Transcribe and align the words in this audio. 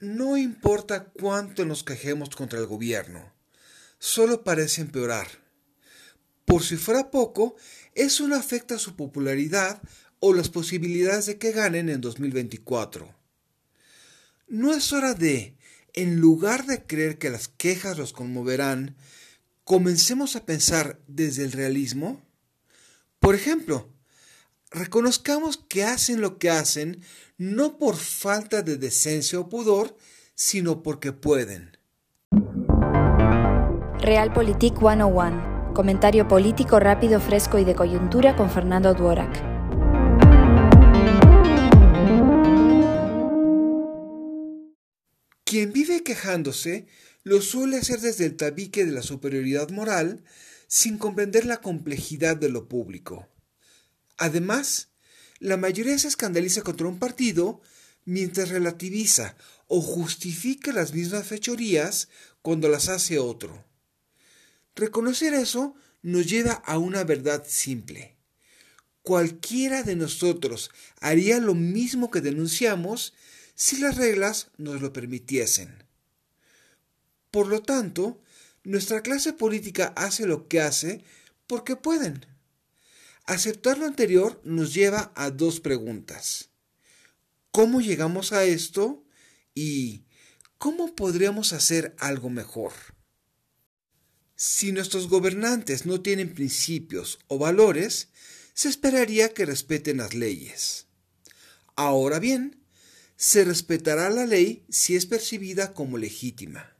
no 0.00 0.36
importa 0.36 1.04
cuánto 1.04 1.64
nos 1.64 1.82
quejemos 1.82 2.30
contra 2.30 2.58
el 2.58 2.66
gobierno, 2.66 3.32
solo 3.98 4.44
parece 4.44 4.80
empeorar. 4.80 5.26
Por 6.44 6.62
si 6.62 6.76
fuera 6.76 7.10
poco, 7.10 7.56
eso 7.94 8.28
no 8.28 8.36
afecta 8.36 8.78
su 8.78 8.96
popularidad 8.96 9.82
o 10.20 10.32
las 10.32 10.48
posibilidades 10.48 11.26
de 11.26 11.38
que 11.38 11.52
ganen 11.52 11.88
en 11.88 12.00
2024. 12.00 13.14
¿No 14.46 14.72
es 14.72 14.92
hora 14.92 15.14
de, 15.14 15.56
en 15.92 16.20
lugar 16.20 16.66
de 16.66 16.84
creer 16.84 17.18
que 17.18 17.30
las 17.30 17.48
quejas 17.48 17.98
los 17.98 18.12
conmoverán, 18.12 18.96
comencemos 19.64 20.36
a 20.36 20.46
pensar 20.46 21.00
desde 21.06 21.44
el 21.44 21.52
realismo? 21.52 22.24
Por 23.18 23.34
ejemplo, 23.34 23.92
reconozcamos 24.70 25.56
que 25.56 25.84
hacen 25.84 26.20
lo 26.20 26.38
que 26.38 26.50
hacen 26.50 27.02
no 27.36 27.78
por 27.78 27.96
falta 27.96 28.62
de 28.62 28.76
decencia 28.76 29.38
o 29.38 29.48
pudor, 29.48 29.96
sino 30.34 30.82
porque 30.82 31.12
pueden. 31.12 31.76
Realpolitik 34.00 34.78
101. 34.78 35.72
Comentario 35.74 36.26
político 36.26 36.80
rápido, 36.80 37.20
fresco 37.20 37.58
y 37.58 37.64
de 37.64 37.74
coyuntura 37.74 38.36
con 38.36 38.50
Fernando 38.50 38.94
Duorak. 38.94 39.58
Quien 45.44 45.72
vive 45.72 46.02
quejándose 46.02 46.86
lo 47.22 47.40
suele 47.40 47.78
hacer 47.78 48.00
desde 48.00 48.26
el 48.26 48.36
tabique 48.36 48.84
de 48.84 48.92
la 48.92 49.02
superioridad 49.02 49.70
moral 49.70 50.24
sin 50.66 50.98
comprender 50.98 51.46
la 51.46 51.58
complejidad 51.58 52.36
de 52.36 52.50
lo 52.50 52.68
público. 52.68 53.26
Además, 54.18 54.88
la 55.38 55.56
mayoría 55.56 55.98
se 55.98 56.08
escandaliza 56.08 56.62
contra 56.62 56.88
un 56.88 56.98
partido 56.98 57.60
mientras 58.04 58.48
relativiza 58.48 59.36
o 59.68 59.80
justifica 59.80 60.72
las 60.72 60.92
mismas 60.92 61.26
fechorías 61.26 62.08
cuando 62.42 62.68
las 62.68 62.88
hace 62.88 63.18
otro. 63.18 63.64
Reconocer 64.74 65.34
eso 65.34 65.74
nos 66.02 66.26
lleva 66.26 66.52
a 66.52 66.78
una 66.78 67.04
verdad 67.04 67.44
simple. 67.46 68.16
Cualquiera 69.02 69.82
de 69.82 69.96
nosotros 69.96 70.70
haría 71.00 71.38
lo 71.38 71.54
mismo 71.54 72.10
que 72.10 72.20
denunciamos 72.20 73.14
si 73.54 73.78
las 73.78 73.96
reglas 73.96 74.50
nos 74.56 74.80
lo 74.80 74.92
permitiesen. 74.92 75.84
Por 77.30 77.46
lo 77.46 77.62
tanto, 77.62 78.20
nuestra 78.64 79.02
clase 79.02 79.32
política 79.32 79.92
hace 79.96 80.26
lo 80.26 80.48
que 80.48 80.60
hace 80.60 81.02
porque 81.46 81.76
pueden. 81.76 82.24
Aceptar 83.28 83.76
lo 83.76 83.84
anterior 83.84 84.40
nos 84.42 84.72
lleva 84.72 85.12
a 85.14 85.30
dos 85.30 85.60
preguntas. 85.60 86.48
¿Cómo 87.50 87.82
llegamos 87.82 88.32
a 88.32 88.44
esto? 88.44 89.04
¿Y 89.54 90.06
cómo 90.56 90.94
podríamos 90.94 91.52
hacer 91.52 91.94
algo 91.98 92.30
mejor? 92.30 92.72
Si 94.34 94.72
nuestros 94.72 95.08
gobernantes 95.08 95.84
no 95.84 96.00
tienen 96.00 96.32
principios 96.32 97.18
o 97.26 97.36
valores, 97.36 98.08
se 98.54 98.70
esperaría 98.70 99.34
que 99.34 99.44
respeten 99.44 99.98
las 99.98 100.14
leyes. 100.14 100.86
Ahora 101.76 102.20
bien, 102.20 102.64
se 103.16 103.44
respetará 103.44 104.08
la 104.08 104.24
ley 104.24 104.64
si 104.70 104.96
es 104.96 105.04
percibida 105.04 105.74
como 105.74 105.98
legítima. 105.98 106.78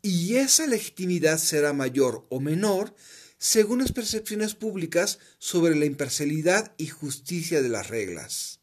Y 0.00 0.36
esa 0.36 0.66
legitimidad 0.66 1.36
será 1.36 1.74
mayor 1.74 2.26
o 2.30 2.40
menor 2.40 2.94
según 3.38 3.80
las 3.80 3.92
percepciones 3.92 4.54
públicas 4.54 5.18
sobre 5.38 5.76
la 5.76 5.84
imparcialidad 5.84 6.74
y 6.78 6.86
justicia 6.86 7.62
de 7.62 7.68
las 7.68 7.88
reglas. 7.88 8.60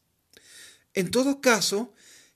En 0.94 1.10
todo 1.10 1.40
caso, 1.40 1.92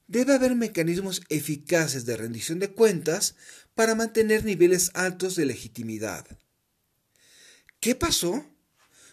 debe 0.06 0.34
haber 0.34 0.54
mecanismos 0.54 1.22
eficaces 1.28 2.04
de 2.04 2.16
rendición 2.16 2.58
de 2.58 2.70
cuentas 2.70 3.36
para 3.74 3.94
mantener 3.94 4.44
niveles 4.44 4.90
altos 4.94 5.36
de 5.36 5.46
legitimidad. 5.46 6.26
¿Qué 7.80 7.94
pasó? 7.94 8.44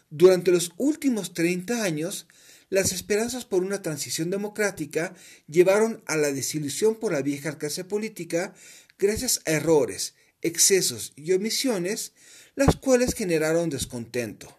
Durante 0.09 0.51
los 0.51 0.71
últimos 0.77 1.33
30 1.33 1.83
años, 1.83 2.27
las 2.69 2.91
esperanzas 2.91 3.45
por 3.45 3.63
una 3.63 3.81
transición 3.81 4.29
democrática 4.29 5.13
llevaron 5.47 6.03
a 6.07 6.15
la 6.15 6.31
desilusión 6.31 6.95
por 6.95 7.11
la 7.11 7.21
vieja 7.21 7.57
clase 7.57 7.83
política 7.83 8.55
gracias 8.97 9.41
a 9.45 9.51
errores, 9.51 10.15
excesos 10.41 11.13
y 11.15 11.33
omisiones 11.33 12.13
las 12.55 12.75
cuales 12.75 13.13
generaron 13.13 13.69
descontento. 13.69 14.57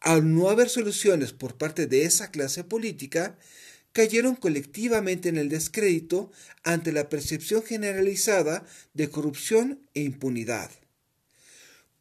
Al 0.00 0.34
no 0.34 0.48
haber 0.48 0.68
soluciones 0.68 1.32
por 1.32 1.56
parte 1.56 1.86
de 1.86 2.04
esa 2.04 2.30
clase 2.30 2.64
política, 2.64 3.38
cayeron 3.92 4.36
colectivamente 4.36 5.28
en 5.28 5.36
el 5.36 5.48
descrédito 5.48 6.30
ante 6.62 6.92
la 6.92 7.08
percepción 7.08 7.62
generalizada 7.62 8.64
de 8.94 9.10
corrupción 9.10 9.80
e 9.94 10.02
impunidad. 10.02 10.70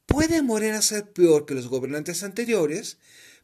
Puede 0.06 0.42
Morena 0.42 0.82
ser 0.82 1.12
peor 1.12 1.46
que 1.46 1.54
los 1.54 1.68
gobernantes 1.68 2.24
anteriores, 2.24 2.98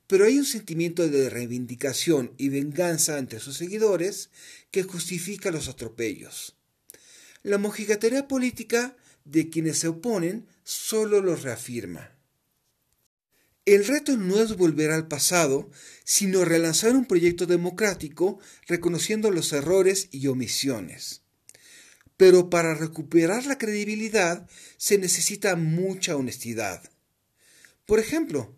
pero 0.08 0.26
hay 0.26 0.38
un 0.38 0.46
sentimiento 0.46 1.08
de 1.08 1.30
reivindicación 1.30 2.34
y 2.38 2.50
venganza 2.50 3.18
entre 3.18 3.40
sus 3.40 3.58
seguidores 3.58 4.30
que 4.72 4.84
justifica 4.84 5.52
los 5.52 5.68
atropellos. 5.68 6.56
La 7.44 7.58
mojigatería 7.58 8.28
política 8.28 8.96
de 9.26 9.50
quienes 9.50 9.80
se 9.80 9.90
oponen 9.90 10.48
solo 10.64 11.22
los 11.22 11.44
reafirma. 11.44 12.16
El 13.66 13.86
reto 13.86 14.16
no 14.16 14.40
es 14.40 14.56
volver 14.56 14.92
al 14.92 15.08
pasado, 15.08 15.72
sino 16.04 16.46
relanzar 16.46 16.96
un 16.96 17.06
proyecto 17.06 17.48
democrático 17.48 18.40
reconociendo 18.68 19.32
los 19.32 19.52
errores 19.54 20.08
y 20.12 20.28
omisiones. 20.28 21.24
Pero 22.16 22.52
para 22.52 22.76
recuperar 22.76 23.48
la 23.48 23.58
credibilidad 23.58 24.48
se 24.78 25.00
necesita 25.00 25.56
mucha 25.56 26.16
honestidad. 26.16 26.84
Por 27.88 28.00
ejemplo, 28.00 28.56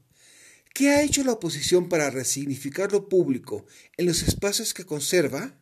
¿qué 0.73 0.89
ha 0.89 1.03
hecho 1.03 1.23
la 1.23 1.31
oposición 1.31 1.87
para 1.87 2.09
resignificar 2.09 2.91
lo 2.91 3.07
público 3.07 3.65
en 3.95 4.07
los 4.07 4.23
espacios 4.23 4.73
que 4.73 4.85
conserva? 4.85 5.57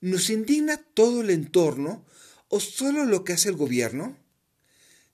¿Nos 0.00 0.30
indigna 0.30 0.76
todo 0.76 1.20
el 1.20 1.30
entorno 1.30 2.04
o 2.48 2.60
solo 2.60 3.04
lo 3.04 3.24
que 3.24 3.32
hace 3.32 3.48
el 3.48 3.56
gobierno? 3.56 4.16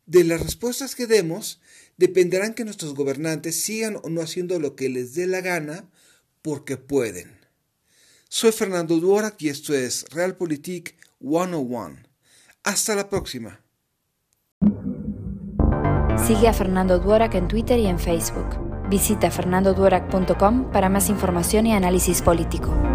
De 0.07 0.25
las 0.25 0.41
respuestas 0.41 0.95
que 0.95 1.07
demos 1.07 1.61
dependerán 1.97 2.55
que 2.55 2.65
nuestros 2.65 2.95
gobernantes 2.95 3.61
sigan 3.61 3.97
o 4.03 4.09
no 4.09 4.21
haciendo 4.21 4.59
lo 4.59 4.75
que 4.75 4.89
les 4.89 5.15
dé 5.15 5.27
la 5.27 5.41
gana 5.41 5.89
porque 6.43 6.77
pueden. 6.77 7.39
Soy 8.29 8.53
Fernando 8.53 8.99
Duorak 8.99 9.41
y 9.43 9.49
esto 9.49 9.75
es 9.75 10.07
Realpolitik 10.11 10.97
101. 11.21 11.99
Hasta 12.65 12.95
la 12.95 13.09
próxima. 13.09 13.61
Sigue 16.27 16.49
a 16.49 16.53
Fernando 16.53 16.99
Duorak 16.99 17.35
en 17.35 17.49
Twitter 17.49 17.79
y 17.79 17.87
en 17.87 17.99
Facebook. 17.99 18.89
Visita 18.89 19.31
fernandoduorak.com 19.31 20.71
para 20.71 20.89
más 20.89 21.09
información 21.09 21.67
y 21.67 21.75
análisis 21.75 22.23
político. 22.23 22.92